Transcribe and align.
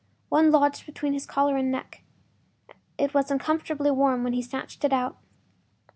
One 0.29 0.49
lodged 0.49 0.87
between 0.87 1.13
his 1.13 1.27
collar 1.27 1.57
and 1.57 1.69
neck; 1.71 2.01
it 2.97 3.13
was 3.13 3.29
uncomfortably 3.29 3.91
warm 3.91 4.25
and 4.25 4.33
he 4.33 4.41
snatched 4.41 4.83
it 4.83 4.91
out. 4.93 5.15